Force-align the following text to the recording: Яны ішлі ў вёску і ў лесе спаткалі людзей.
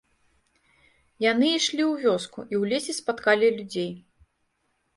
Яны 1.31 1.47
ішлі 1.59 1.83
ў 1.91 2.07
вёску 2.07 2.39
і 2.45 2.55
ў 2.61 2.73
лесе 2.73 2.99
спаткалі 3.03 3.47
людзей. 3.61 3.89